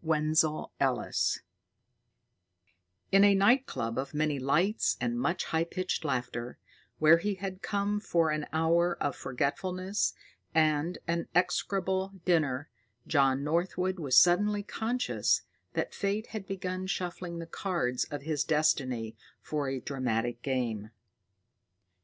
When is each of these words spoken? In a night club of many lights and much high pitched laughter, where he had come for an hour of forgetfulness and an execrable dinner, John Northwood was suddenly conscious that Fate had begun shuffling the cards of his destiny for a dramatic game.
In 0.00 0.74
a 3.24 3.34
night 3.34 3.66
club 3.66 3.98
of 3.98 4.14
many 4.14 4.38
lights 4.38 4.96
and 5.00 5.18
much 5.18 5.46
high 5.46 5.64
pitched 5.64 6.04
laughter, 6.04 6.56
where 7.00 7.18
he 7.18 7.34
had 7.34 7.62
come 7.62 7.98
for 7.98 8.30
an 8.30 8.46
hour 8.52 8.96
of 9.02 9.16
forgetfulness 9.16 10.14
and 10.54 10.98
an 11.08 11.26
execrable 11.34 12.12
dinner, 12.24 12.70
John 13.08 13.42
Northwood 13.42 13.98
was 13.98 14.16
suddenly 14.16 14.62
conscious 14.62 15.42
that 15.72 15.92
Fate 15.96 16.28
had 16.28 16.46
begun 16.46 16.86
shuffling 16.86 17.40
the 17.40 17.46
cards 17.46 18.04
of 18.04 18.22
his 18.22 18.44
destiny 18.44 19.16
for 19.42 19.68
a 19.68 19.80
dramatic 19.80 20.42
game. 20.42 20.92